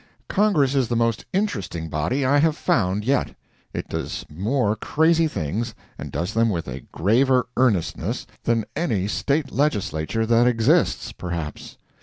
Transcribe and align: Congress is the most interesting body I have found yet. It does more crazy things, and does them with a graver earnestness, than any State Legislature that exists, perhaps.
Congress 0.29 0.73
is 0.73 0.87
the 0.87 0.95
most 0.95 1.25
interesting 1.31 1.87
body 1.87 2.25
I 2.25 2.39
have 2.39 2.57
found 2.57 3.05
yet. 3.05 3.35
It 3.71 3.87
does 3.87 4.25
more 4.33 4.75
crazy 4.75 5.27
things, 5.27 5.75
and 5.95 6.11
does 6.11 6.33
them 6.33 6.49
with 6.49 6.67
a 6.67 6.79
graver 6.91 7.45
earnestness, 7.55 8.25
than 8.45 8.65
any 8.75 9.07
State 9.07 9.51
Legislature 9.51 10.25
that 10.25 10.47
exists, 10.47 11.11
perhaps. 11.11 11.77